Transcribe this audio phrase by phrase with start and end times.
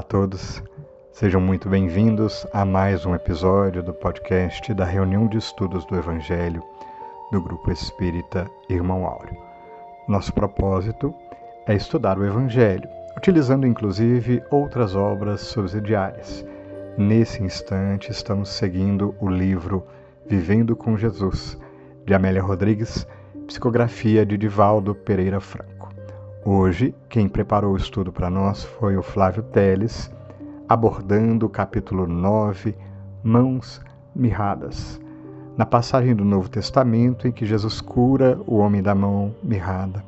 [0.00, 0.62] Olá a todos,
[1.12, 6.62] sejam muito bem-vindos a mais um episódio do podcast da reunião de estudos do Evangelho
[7.30, 9.36] do Grupo Espírita Irmão Áureo.
[10.08, 11.14] Nosso propósito
[11.66, 16.46] é estudar o Evangelho, utilizando inclusive outras obras subsidiárias.
[16.96, 19.86] Nesse instante, estamos seguindo o livro
[20.26, 21.58] Vivendo com Jesus,
[22.06, 23.06] de Amélia Rodrigues,
[23.46, 25.79] psicografia de Divaldo Pereira Franco.
[26.52, 30.10] Hoje, quem preparou o estudo para nós foi o Flávio Teles,
[30.68, 32.74] abordando o capítulo 9,
[33.22, 33.80] Mãos
[34.12, 35.00] Mirradas,
[35.56, 40.04] na passagem do Novo Testamento em que Jesus cura o homem da mão mirrada.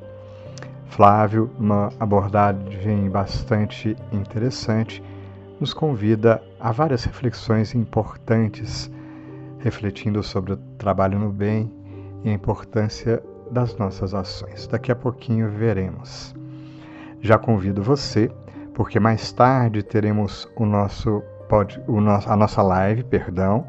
[0.87, 5.01] Flávio, uma abordagem bastante interessante,
[5.61, 8.91] nos convida a várias reflexões importantes,
[9.61, 11.73] refletindo sobre o trabalho no bem
[12.25, 13.23] e a importância
[13.53, 14.67] das nossas ações.
[14.67, 16.35] Daqui a pouquinho veremos.
[17.21, 18.31] Já convido você,
[18.75, 21.23] porque mais tarde teremos o nosso,
[21.87, 23.67] o nosso a nossa live, perdão,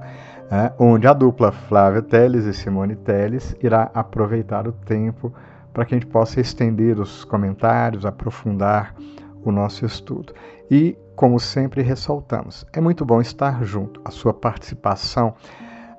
[0.49, 5.33] é, onde a dupla Flávia Teles e Simone Teles irá aproveitar o tempo
[5.73, 8.95] para que a gente possa estender os comentários, aprofundar
[9.43, 10.33] o nosso estudo.
[10.69, 13.99] E, como sempre ressaltamos, é muito bom estar junto.
[14.05, 15.33] A sua participação,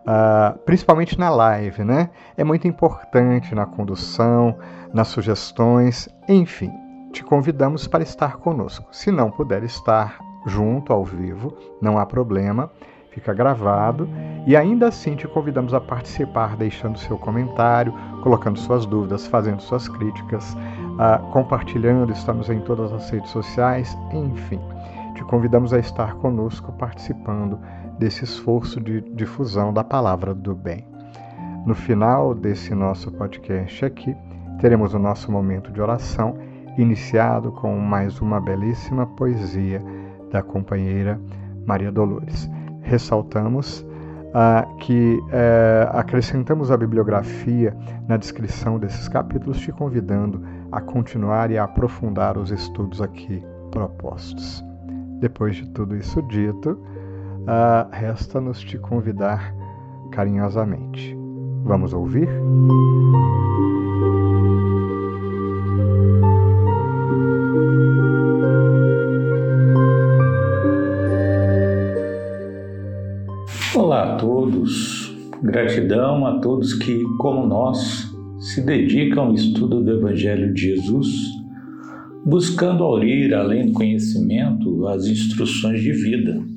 [0.07, 2.11] uh, principalmente na live, né?
[2.37, 4.57] É muito importante na condução,
[4.93, 6.71] nas sugestões, enfim.
[7.13, 8.89] Te convidamos para estar conosco.
[8.93, 12.71] Se não puder estar junto ao vivo, não há problema
[13.15, 14.09] fica gravado
[14.45, 19.89] e ainda assim te convidamos a participar, deixando seu comentário, colocando suas dúvidas, fazendo suas
[19.89, 22.13] críticas, uh, compartilhando.
[22.13, 24.61] Estamos em todas as redes sociais, enfim.
[25.15, 27.59] Te convidamos a estar conosco participando
[27.99, 30.87] desse esforço de difusão da palavra do bem.
[31.67, 34.15] No final desse nosso podcast aqui,
[34.61, 36.37] teremos o nosso momento de oração,
[36.77, 39.83] iniciado com mais uma belíssima poesia
[40.31, 41.21] da companheira
[41.67, 42.51] Maria Dolores
[42.85, 43.85] ressaltamos
[44.35, 51.59] ah, que eh, acrescentamos a bibliografia na descrição desses capítulos, te convidando a continuar e
[51.59, 54.65] a aprofundar os estudos aqui propostos.
[55.21, 56.79] Depois de tudo isso dito,
[57.47, 59.55] ah, resta-nos te convidar
[60.11, 61.17] carinhosamente.
[61.65, 62.29] Vamos ouvir?
[73.75, 80.53] Olá a todos, gratidão a todos que, como nós, se dedicam ao estudo do Evangelho
[80.53, 81.09] de Jesus,
[82.25, 86.54] buscando aurir, além do conhecimento, as instruções de vida.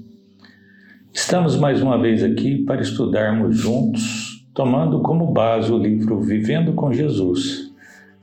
[1.27, 6.93] Estamos mais uma vez aqui para estudarmos juntos, tomando como base o livro Vivendo com
[6.93, 7.69] Jesus,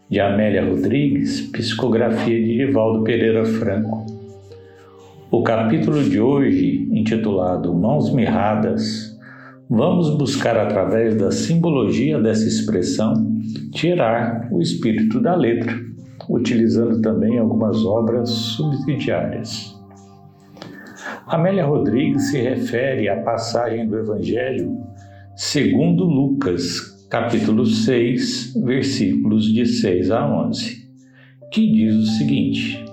[0.08, 4.06] de Amélia Rodrigues, psicografia de Divaldo Pereira Franco
[5.30, 9.14] o capítulo de hoje, intitulado Mãos Mirradas,
[9.68, 13.12] vamos buscar através da simbologia dessa expressão
[13.70, 15.78] tirar o espírito da letra,
[16.30, 19.73] utilizando também algumas obras subsidiárias.
[21.26, 24.78] Amélia Rodrigues se refere à passagem do Evangelho
[25.34, 30.88] segundo Lucas, capítulo 6, versículos de 6 a 11,
[31.50, 32.84] que diz o seguinte: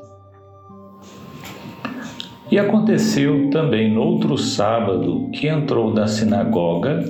[2.52, 7.02] e aconteceu também no outro sábado que entrou da sinagoga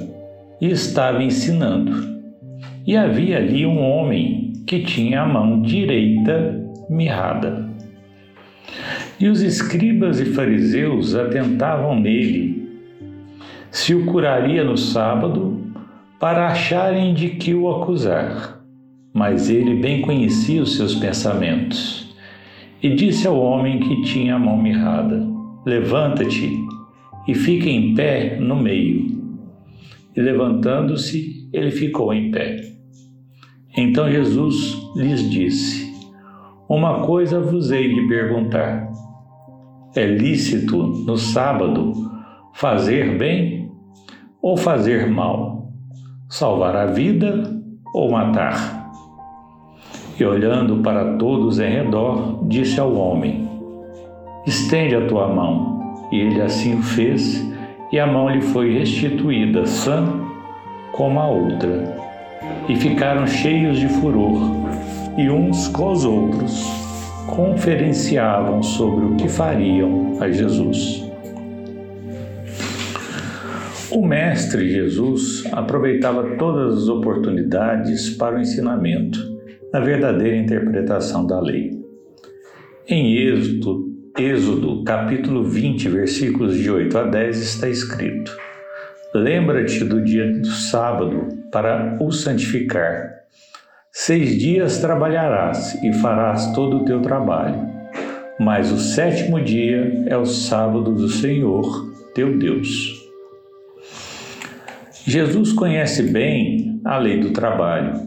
[0.62, 2.22] e estava ensinando.
[2.86, 7.71] E havia ali um homem que tinha a mão direita mirrada.
[9.22, 12.68] E os escribas e fariseus atentavam nele,
[13.70, 15.62] se o curaria no sábado,
[16.20, 18.60] para acharem de que o acusar.
[19.14, 22.16] Mas ele bem conhecia os seus pensamentos.
[22.82, 25.24] E disse ao homem que tinha a mão mirrada:
[25.68, 26.52] Levanta-te
[27.28, 29.22] e fica em pé no meio.
[30.16, 32.60] E levantando-se, ele ficou em pé.
[33.78, 35.94] Então Jesus lhes disse:
[36.68, 38.91] Uma coisa vos hei de perguntar.
[39.94, 41.92] É lícito no sábado
[42.54, 43.70] fazer bem
[44.42, 45.70] ou fazer mal?
[46.30, 47.44] Salvar a vida
[47.94, 48.90] ou matar?
[50.18, 53.46] E olhando para todos em redor, disse ao homem:
[54.48, 55.82] Estende a tua mão.
[56.10, 57.46] E ele assim o fez,
[57.92, 60.08] e a mão lhe foi restituída sã
[60.94, 61.98] como a outra.
[62.70, 64.40] E ficaram cheios de furor,
[65.18, 66.81] e uns com os outros
[67.32, 71.04] conferenciavam sobre o que fariam a Jesus.
[73.90, 79.20] O Mestre Jesus aproveitava todas as oportunidades para o ensinamento,
[79.74, 81.72] na verdadeira interpretação da lei.
[82.88, 88.36] Em Êxodo Êxodo, capítulo 20, versículos de 8 a 10, está escrito:
[89.16, 93.21] Lembra-te do dia do sábado para o santificar.
[93.94, 97.68] Seis dias trabalharás e farás todo o teu trabalho,
[98.40, 103.06] mas o sétimo dia é o sábado do Senhor, teu Deus.
[105.06, 108.00] Jesus conhece bem a lei do trabalho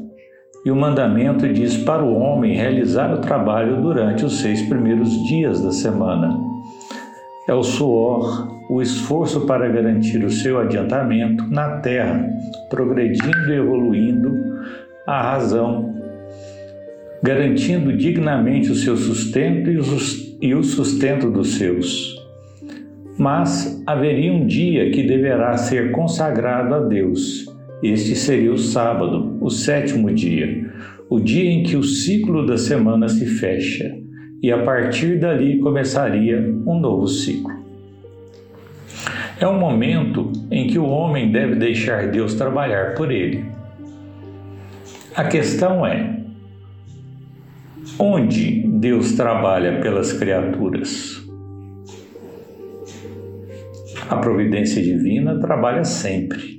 [0.64, 5.62] e o mandamento diz para o homem realizar o trabalho durante os seis primeiros dias
[5.62, 6.34] da semana.
[7.46, 12.26] É o suor, o esforço para garantir o seu adiantamento na terra,
[12.70, 14.54] progredindo e evoluindo
[15.06, 15.94] a razão,
[17.22, 19.70] garantindo dignamente o seu sustento
[20.40, 22.14] e o sustento dos seus.
[23.18, 27.54] Mas haveria um dia que deverá ser consagrado a Deus
[27.84, 30.72] este seria o sábado, o sétimo dia,
[31.10, 33.94] o dia em que o ciclo da semana se fecha,
[34.42, 37.52] e a partir dali começaria um novo ciclo.
[39.38, 43.44] É um momento em que o homem deve deixar Deus trabalhar por ele.
[45.16, 46.18] A questão é:
[47.98, 51.22] onde Deus trabalha pelas criaturas?
[54.10, 56.54] A providência divina trabalha sempre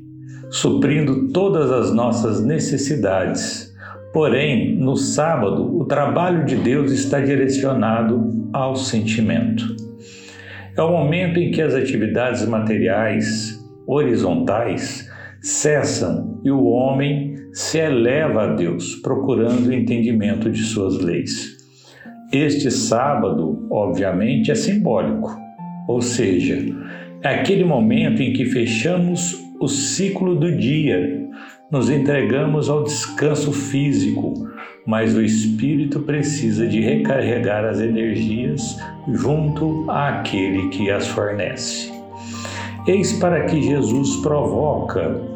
[0.50, 3.74] suprindo todas as nossas necessidades.
[4.13, 9.75] Porém, no sábado, o trabalho de Deus está direcionado ao sentimento.
[10.78, 15.10] É o momento em que as atividades materiais, horizontais,
[15.42, 21.56] cessam e o homem se eleva a Deus, procurando o entendimento de suas leis.
[22.30, 25.34] Este sábado, obviamente, é simbólico,
[25.88, 26.57] ou seja,
[27.24, 31.30] é aquele momento em que fechamos o ciclo do dia.
[31.72, 34.34] Nos entregamos ao descanso físico,
[34.86, 38.78] mas o espírito precisa de recarregar as energias
[39.13, 41.90] junto àquele que as fornece.
[42.86, 45.35] Eis para que Jesus provoca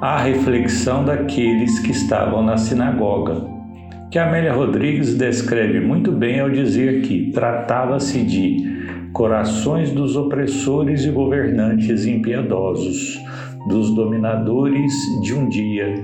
[0.00, 3.46] a reflexão daqueles que estavam na sinagoga,
[4.10, 11.10] que Amélia Rodrigues descreve muito bem ao dizer que tratava-se de corações dos opressores e
[11.10, 13.20] governantes impiedosos,
[13.68, 14.90] dos dominadores
[15.22, 15.94] de um dia,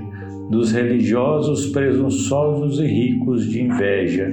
[0.51, 4.29] dos religiosos presunçosos e ricos de inveja,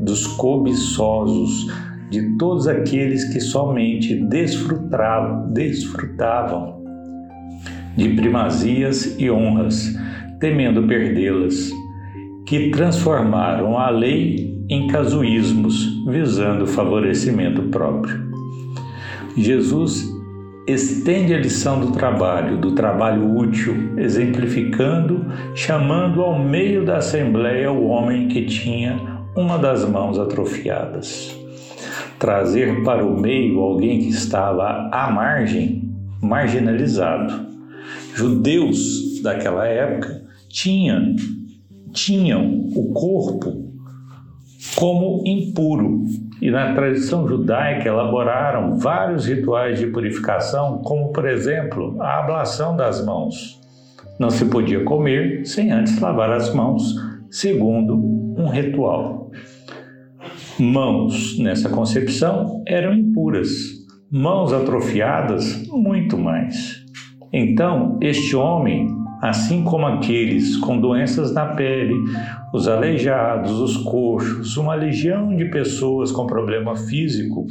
[0.00, 1.72] dos cobiçosos,
[2.10, 6.83] de todos aqueles que somente desfrutavam, desfrutavam
[7.96, 9.94] de primazias e honras,
[10.40, 11.70] temendo perdê-las,
[12.46, 18.32] que transformaram a lei em casuísmos, visando favorecimento próprio.
[19.36, 20.12] Jesus
[20.66, 27.86] estende a lição do trabalho, do trabalho útil, exemplificando, chamando ao meio da assembleia o
[27.86, 28.98] homem que tinha
[29.36, 31.38] uma das mãos atrofiadas.
[32.18, 35.82] Trazer para o meio alguém que estava à margem,
[36.22, 37.53] marginalizado.
[38.14, 41.16] Judeus daquela época tinham,
[41.92, 43.64] tinham o corpo
[44.76, 46.04] como impuro.
[46.40, 53.04] E na tradição judaica elaboraram vários rituais de purificação, como por exemplo a ablação das
[53.04, 53.60] mãos.
[54.18, 56.94] Não se podia comer sem antes lavar as mãos,
[57.30, 59.30] segundo um ritual.
[60.58, 63.48] Mãos, nessa concepção, eram impuras,
[64.10, 66.83] mãos atrofiadas, muito mais.
[67.36, 68.86] Então, este homem
[69.20, 71.94] assim como aqueles com doenças na pele,
[72.52, 77.46] os aleijados, os coxos, uma legião de pessoas com problema físico,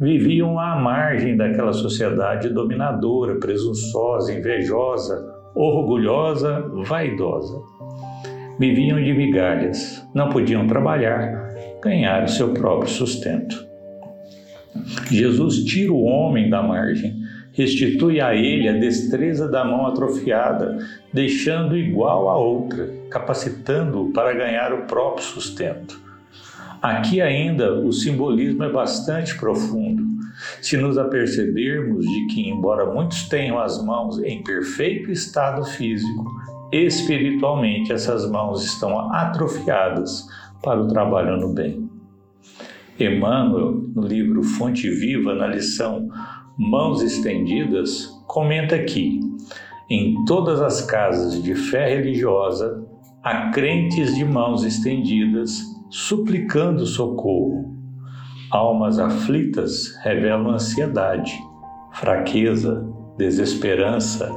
[0.00, 5.24] viviam à margem daquela sociedade dominadora, presunçosa, invejosa,
[5.54, 7.56] orgulhosa, vaidosa.
[8.58, 13.64] Viviam de migalhas, não podiam trabalhar, ganhar o seu próprio sustento.
[15.08, 17.21] Jesus tira o homem da margem
[17.52, 20.78] restitui a ele a destreza da mão atrofiada,
[21.12, 26.00] deixando igual a outra, capacitando-o para ganhar o próprio sustento.
[26.80, 30.02] Aqui ainda o simbolismo é bastante profundo.
[30.60, 36.24] Se nos apercebermos de que, embora muitos tenham as mãos em perfeito estado físico,
[36.72, 40.26] espiritualmente essas mãos estão atrofiadas
[40.62, 41.88] para o trabalho no bem.
[42.98, 46.08] Emmanuel, no livro Fonte Viva, na lição
[46.58, 49.20] Mãos Estendidas, comenta que,
[49.88, 52.86] em todas as casas de fé religiosa,
[53.22, 57.74] há crentes de mãos estendidas suplicando socorro.
[58.50, 61.32] Almas aflitas revelam ansiedade,
[61.92, 64.30] fraqueza, desesperança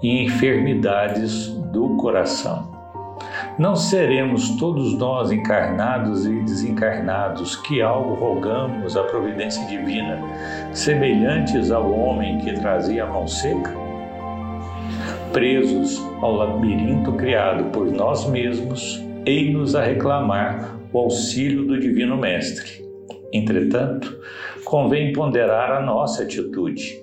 [0.00, 2.75] e enfermidades do coração.
[3.58, 10.20] Não seremos todos nós encarnados e desencarnados que algo rogamos à providência divina,
[10.74, 13.72] semelhantes ao homem que trazia a mão seca?
[15.32, 22.84] Presos ao labirinto criado por nós mesmos, ei-nos a reclamar o auxílio do Divino Mestre.
[23.32, 24.18] Entretanto,
[24.66, 27.02] convém ponderar a nossa atitude.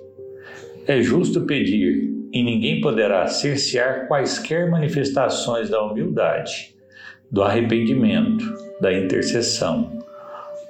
[0.86, 6.74] É justo pedir e ninguém poderá cercear quaisquer manifestações da humildade,
[7.30, 8.44] do arrependimento,
[8.80, 9.96] da intercessão.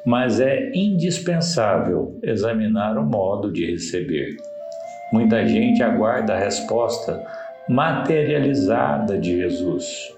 [0.05, 4.37] Mas é indispensável examinar o modo de receber.
[5.11, 7.25] Muita gente aguarda a resposta
[7.67, 10.15] materializada de Jesus.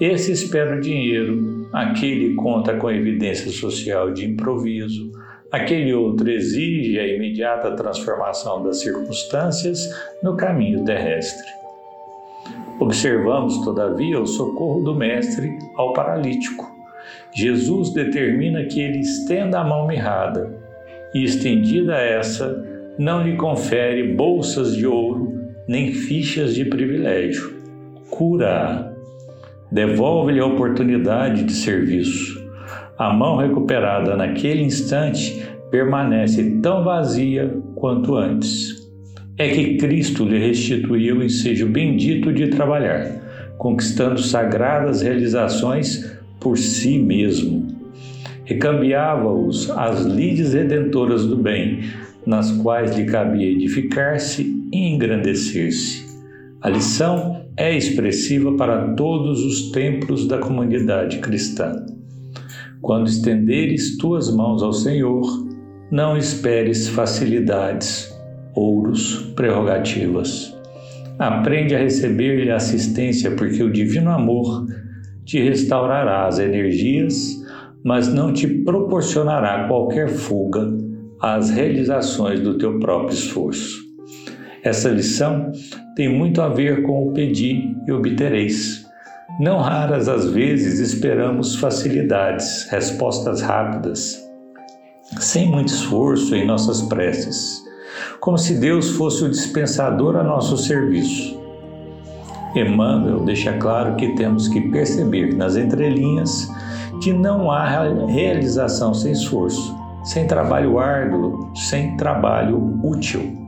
[0.00, 5.12] Esse espera o dinheiro, aquele conta com evidência social de improviso,
[5.52, 9.86] Aquele outro exige a imediata transformação das circunstâncias
[10.22, 11.46] no caminho terrestre.
[12.80, 16.64] Observamos, todavia, o socorro do Mestre ao paralítico.
[17.34, 20.58] Jesus determina que ele estenda a mão mirrada,
[21.14, 22.66] e estendida essa,
[22.98, 27.52] não lhe confere bolsas de ouro nem fichas de privilégio.
[28.08, 28.90] Cura-a.
[29.70, 32.41] Devolve-lhe a oportunidade de serviço
[33.02, 38.88] a mão recuperada naquele instante permanece tão vazia quanto antes.
[39.36, 46.96] É que Cristo lhe restituiu o ensejo bendito de trabalhar, conquistando sagradas realizações por si
[46.96, 47.66] mesmo.
[48.44, 51.80] Recambiava-os as lides redentoras do bem,
[52.24, 56.06] nas quais lhe cabia edificar-se e engrandecer-se.
[56.60, 61.84] A lição é expressiva para todos os templos da comunidade cristã.
[62.82, 65.22] Quando estenderes tuas mãos ao Senhor,
[65.88, 68.12] não esperes facilidades,
[68.56, 70.52] ouros, prerrogativas.
[71.16, 74.66] Aprende a receber-lhe assistência, porque o divino amor
[75.24, 77.40] te restaurará as energias,
[77.84, 80.68] mas não te proporcionará qualquer fuga
[81.20, 83.80] às realizações do teu próprio esforço.
[84.64, 85.52] Essa lição
[85.94, 88.81] tem muito a ver com o pedir e obtereis.
[89.40, 94.22] Não raras às vezes esperamos facilidades, respostas rápidas,
[95.18, 97.62] sem muito esforço em nossas preces,
[98.20, 101.40] como se Deus fosse o dispensador a nosso serviço.
[102.54, 106.50] Emmanuel deixa claro que temos que perceber nas entrelinhas
[107.02, 107.66] que não há
[108.06, 109.74] realização sem esforço,
[110.04, 113.38] sem trabalho árduo, sem trabalho útil.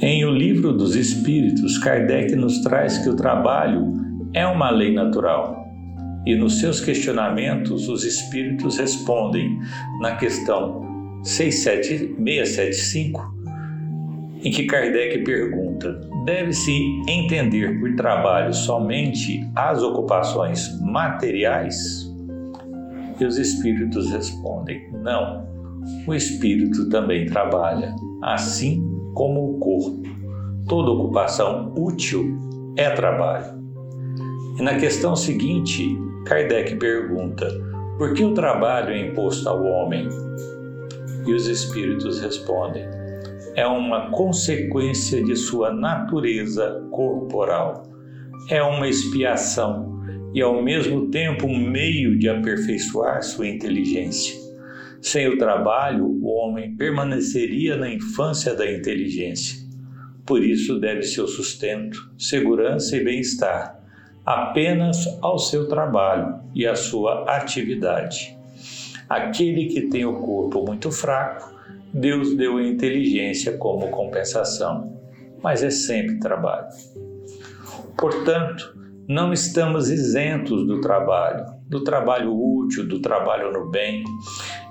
[0.00, 5.66] Em O Livro dos Espíritos, Kardec nos traz que o trabalho é uma lei natural.
[6.26, 9.58] E nos seus questionamentos, os espíritos respondem
[10.00, 10.82] na questão
[11.22, 13.34] 675,
[14.42, 16.72] em que Kardec pergunta: deve-se
[17.08, 22.06] entender por trabalho somente as ocupações materiais?
[23.18, 25.48] E os espíritos respondem: não.
[26.06, 28.82] O espírito também trabalha, assim
[29.14, 30.02] como o corpo.
[30.68, 32.38] Toda ocupação útil
[32.76, 33.57] é trabalho.
[34.58, 35.96] E na questão seguinte,
[36.26, 37.48] Kardec pergunta:
[37.96, 40.08] por que o trabalho é imposto ao homem?
[41.24, 42.84] E os espíritos respondem:
[43.54, 47.84] é uma consequência de sua natureza corporal.
[48.50, 50.02] É uma expiação
[50.34, 54.34] e, ao mesmo tempo, um meio de aperfeiçoar sua inteligência.
[55.00, 59.56] Sem o trabalho, o homem permaneceria na infância da inteligência.
[60.26, 63.77] Por isso, deve seu sustento, segurança e bem-estar
[64.28, 68.38] apenas ao seu trabalho e à sua atividade.
[69.08, 71.50] Aquele que tem o corpo muito fraco,
[71.94, 75.00] Deus deu a inteligência como compensação,
[75.42, 76.68] mas é sempre trabalho.
[77.96, 78.76] Portanto,
[79.08, 84.04] não estamos isentos do trabalho, do trabalho útil, do trabalho no bem.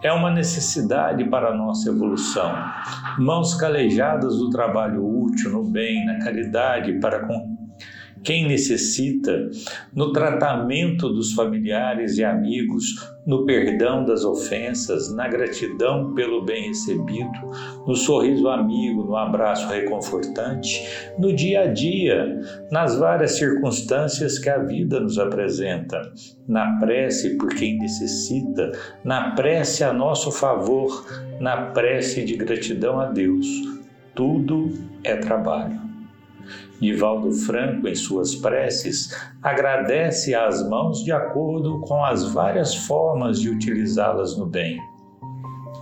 [0.03, 2.53] É uma necessidade para a nossa evolução.
[3.17, 7.57] Mãos calejadas do trabalho útil, no bem, na caridade, para com
[8.23, 9.49] quem necessita,
[9.93, 12.83] no tratamento dos familiares e amigos,
[13.25, 17.29] no perdão das ofensas, na gratidão pelo bem recebido,
[17.85, 20.87] no sorriso amigo, no abraço reconfortante,
[21.19, 22.39] no dia a dia,
[22.71, 26.01] nas várias circunstâncias que a vida nos apresenta,
[26.47, 28.71] na prece por quem necessita,
[29.03, 31.05] na prece a nosso favor,
[31.39, 33.45] na prece de gratidão a Deus.
[34.15, 34.71] Tudo
[35.03, 35.86] é trabalho.
[36.79, 39.09] Nivaldo Franco, em suas preces,
[39.41, 44.79] agradece às mãos de acordo com as várias formas de utilizá-las no bem.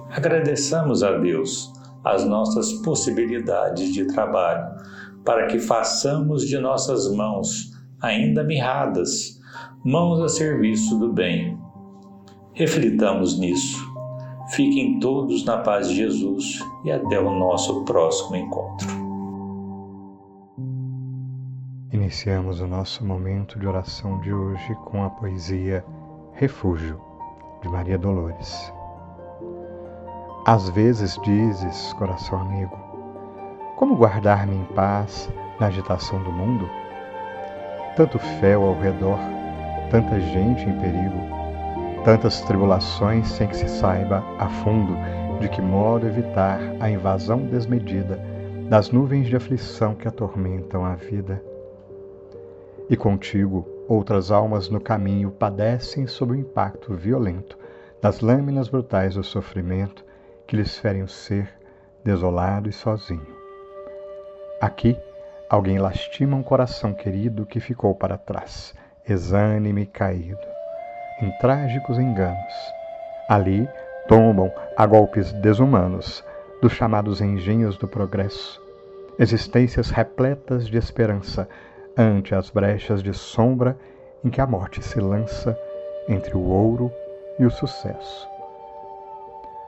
[0.09, 4.65] Agradeçamos a Deus as nossas possibilidades de trabalho,
[5.25, 9.41] para que façamos de nossas mãos, ainda mirradas,
[9.83, 11.57] mãos a serviço do bem.
[12.53, 13.83] Reflitamos nisso.
[14.51, 19.04] Fiquem todos na paz de Jesus e até o nosso próximo encontro.
[21.95, 25.81] Iniciamos o nosso momento de oração de hoje com a poesia
[26.33, 26.99] Refúgio,
[27.61, 28.69] de Maria Dolores.
[30.45, 32.77] Às vezes dizes, coração amigo,
[33.77, 36.69] como guardar-me em paz na agitação do mundo?
[37.95, 39.17] Tanto fel ao redor,
[39.89, 41.21] tanta gente em perigo,
[42.03, 44.97] tantas tribulações sem que se saiba a fundo
[45.39, 48.19] de que modo evitar a invasão desmedida
[48.69, 51.54] das nuvens de aflição que atormentam a vida.
[52.87, 57.57] E contigo, outras almas no caminho padecem sob o impacto violento
[57.99, 60.05] das lâminas brutais do sofrimento
[60.45, 61.49] que lhes ferem o ser
[62.03, 63.35] desolado e sozinho.
[64.61, 64.95] Aqui,
[65.49, 68.75] alguém lastima um coração querido que ficou para trás,
[69.09, 70.37] exânime e caído,
[71.21, 72.53] em trágicos enganos.
[73.27, 73.67] Ali
[74.07, 76.23] tombam a golpes desumanos
[76.61, 78.61] dos chamados engenhos do progresso,
[79.17, 81.49] existências repletas de esperança
[81.97, 83.77] ante as brechas de sombra
[84.23, 85.57] em que a morte se lança
[86.07, 86.91] entre o ouro
[87.39, 88.35] e o sucesso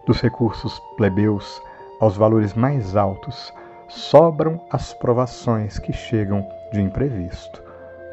[0.07, 1.62] dos recursos plebeus
[2.00, 3.53] aos valores mais altos,
[3.89, 7.62] sobram as provações que chegam de imprevisto,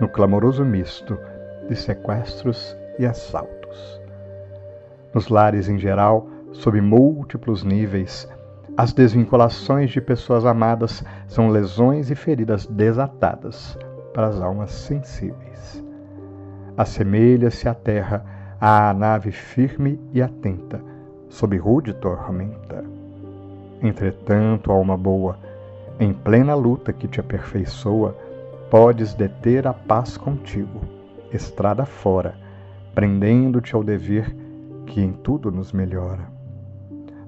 [0.00, 1.16] no clamoroso misto
[1.68, 4.00] de sequestros e assaltos.
[5.14, 8.28] Nos lares em geral, sob múltiplos níveis,
[8.76, 13.78] as desvinculações de pessoas amadas são lesões e feridas desatadas
[14.14, 15.84] para as almas sensíveis.
[16.76, 18.24] Assemelha-se a terra
[18.60, 20.80] à nave firme e atenta
[21.28, 22.84] sob rude tormenta.
[23.82, 25.36] Entretanto, alma boa,
[25.98, 28.16] em plena luta que te aperfeiçoa,
[28.70, 30.80] podes deter a paz contigo,
[31.32, 32.34] estrada fora,
[32.94, 34.34] prendendo-te ao dever
[34.86, 36.32] que em tudo nos melhora.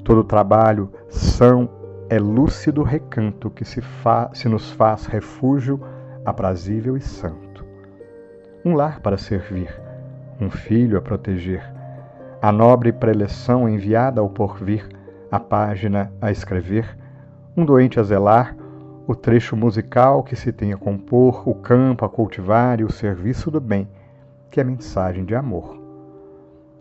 [0.04, 1.68] Todo trabalho são
[2.08, 5.80] é lúcido recanto que se, fa se nos faz refúgio
[6.26, 7.64] aprazível e santo.
[8.64, 9.72] Um lar para servir,
[10.40, 11.62] um filho a proteger,
[12.42, 14.88] a nobre preleção enviada ao porvir,
[15.30, 16.98] a página a escrever,
[17.56, 18.56] um doente a zelar,
[19.06, 23.50] o trecho musical que se tem a compor, o campo a cultivar e o serviço
[23.50, 23.88] do bem,
[24.50, 25.80] que é mensagem de amor.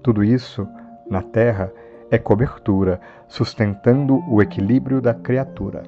[0.02, 0.68] Tudo isso,
[1.08, 1.72] na terra,
[2.10, 5.84] é cobertura, sustentando o equilíbrio da criatura.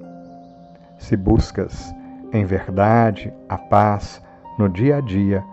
[0.97, 1.93] Se buscas,
[2.31, 4.21] em verdade, a paz
[4.57, 5.43] no dia a dia,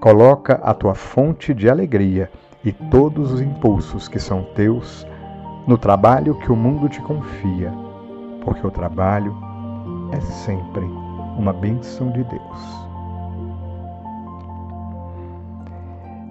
[0.00, 2.30] coloca a tua fonte de alegria
[2.64, 5.06] e todos os impulsos que são teus
[5.66, 7.72] no trabalho que o mundo te confia,
[8.44, 9.36] porque o trabalho
[10.12, 10.84] é sempre
[11.36, 12.88] uma bênção de Deus.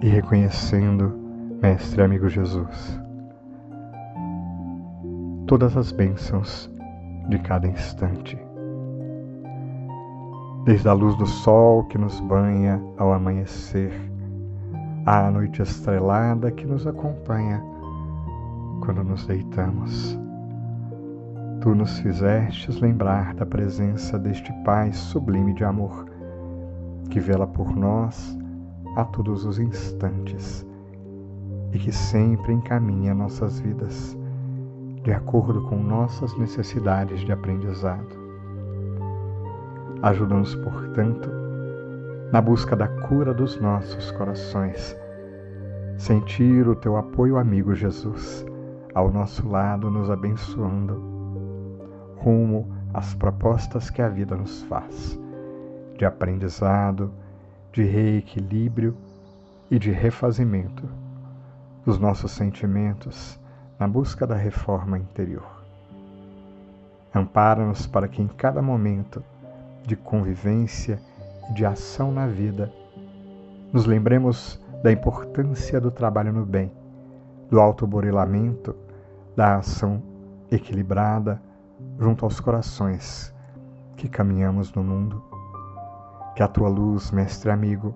[0.02, 1.18] E reconhecendo,
[1.62, 3.00] Mestre amigo Jesus,
[5.46, 6.70] todas as bênçãos
[7.28, 8.36] de cada instante.
[10.64, 13.92] Desde a luz do sol que nos banha ao amanhecer,
[15.04, 17.60] à noite estrelada que nos acompanha
[18.80, 20.16] quando nos deitamos.
[21.60, 26.06] Tu nos fizestes lembrar da presença deste Pai sublime de amor,
[27.10, 28.38] que vela por nós
[28.96, 30.64] a todos os instantes
[31.72, 34.16] e que sempre encaminha nossas vidas
[35.02, 38.21] de acordo com nossas necessidades de aprendizado.
[40.02, 41.30] Ajuda-nos, portanto,
[42.32, 44.96] na busca da cura dos nossos corações.
[45.96, 48.44] Sentir o teu apoio, amigo Jesus,
[48.92, 51.00] ao nosso lado, nos abençoando,
[52.16, 55.16] rumo às propostas que a vida nos faz,
[55.96, 57.12] de aprendizado,
[57.72, 58.96] de reequilíbrio
[59.70, 60.82] e de refazimento
[61.84, 63.38] dos nossos sentimentos
[63.78, 65.62] na busca da reforma interior.
[67.14, 69.22] Ampara-nos para que em cada momento
[69.84, 71.00] de convivência
[71.54, 72.72] de ação na vida,
[73.72, 76.72] nos lembremos da importância do trabalho no bem,
[77.50, 78.74] do autoburilamento,
[79.36, 80.02] da ação
[80.50, 81.40] equilibrada
[81.98, 83.34] junto aos corações
[83.96, 85.22] que caminhamos no mundo.
[86.34, 87.94] Que a tua luz, mestre amigo,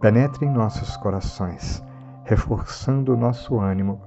[0.00, 1.82] penetre em nossos corações,
[2.24, 4.00] reforçando o nosso ânimo,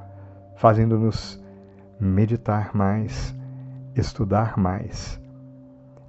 [0.56, 1.44] fazendo-nos
[2.00, 3.36] meditar mais,
[3.96, 5.21] estudar mais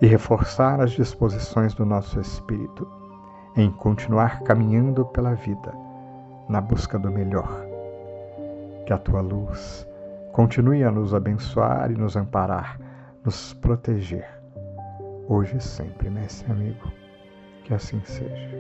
[0.03, 2.91] e reforçar as disposições do nosso espírito
[3.57, 5.73] em continuar caminhando pela vida
[6.49, 7.65] na busca do melhor.
[8.85, 9.87] Que a tua luz
[10.33, 12.81] continue a nos abençoar e nos amparar,
[13.25, 14.29] nos proteger,
[15.29, 16.91] hoje e sempre, mestre amigo.
[17.62, 18.51] Que assim seja.